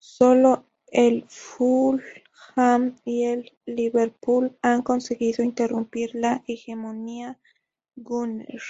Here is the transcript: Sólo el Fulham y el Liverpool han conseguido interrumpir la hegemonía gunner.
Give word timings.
Sólo 0.00 0.66
el 0.88 1.24
Fulham 1.28 2.96
y 3.04 3.26
el 3.26 3.56
Liverpool 3.64 4.58
han 4.60 4.82
conseguido 4.82 5.44
interrumpir 5.44 6.16
la 6.16 6.42
hegemonía 6.48 7.38
gunner. 7.94 8.60